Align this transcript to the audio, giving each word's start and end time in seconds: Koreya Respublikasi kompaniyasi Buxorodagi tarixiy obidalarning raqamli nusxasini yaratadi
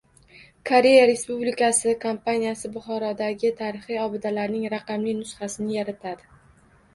Koreya 0.67 1.01
Respublikasi 1.09 1.93
kompaniyasi 2.05 2.71
Buxorodagi 2.77 3.53
tarixiy 3.61 4.01
obidalarning 4.07 4.67
raqamli 4.77 5.15
nusxasini 5.21 5.79
yaratadi 5.79 6.29